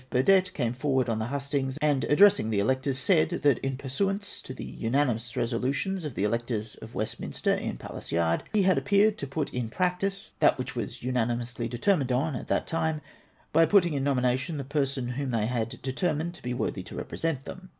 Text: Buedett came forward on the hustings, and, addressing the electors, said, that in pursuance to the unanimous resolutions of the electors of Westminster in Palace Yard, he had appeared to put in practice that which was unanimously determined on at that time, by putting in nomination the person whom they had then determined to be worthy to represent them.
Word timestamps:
Buedett 0.09 0.53
came 0.55 0.73
forward 0.73 1.09
on 1.09 1.19
the 1.19 1.27
hustings, 1.27 1.77
and, 1.79 2.05
addressing 2.05 2.49
the 2.49 2.57
electors, 2.59 2.97
said, 2.97 3.29
that 3.43 3.59
in 3.59 3.77
pursuance 3.77 4.41
to 4.41 4.51
the 4.51 4.63
unanimous 4.65 5.37
resolutions 5.37 6.03
of 6.03 6.15
the 6.15 6.23
electors 6.23 6.73
of 6.77 6.95
Westminster 6.95 7.53
in 7.53 7.77
Palace 7.77 8.11
Yard, 8.11 8.41
he 8.51 8.63
had 8.63 8.79
appeared 8.79 9.19
to 9.19 9.27
put 9.27 9.53
in 9.53 9.69
practice 9.69 10.33
that 10.39 10.57
which 10.57 10.75
was 10.75 11.03
unanimously 11.03 11.67
determined 11.67 12.11
on 12.11 12.35
at 12.35 12.47
that 12.47 12.65
time, 12.65 12.99
by 13.53 13.63
putting 13.63 13.93
in 13.93 14.03
nomination 14.03 14.57
the 14.57 14.63
person 14.63 15.09
whom 15.09 15.29
they 15.29 15.45
had 15.45 15.69
then 15.69 15.79
determined 15.83 16.33
to 16.33 16.41
be 16.41 16.55
worthy 16.55 16.81
to 16.81 16.95
represent 16.95 17.45
them. 17.45 17.69